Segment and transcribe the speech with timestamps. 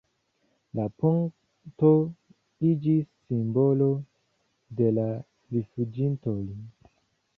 [0.77, 1.91] La ponto
[2.69, 3.91] iĝis simbolo
[4.81, 5.07] de la
[5.57, 6.39] rifuĝintoj.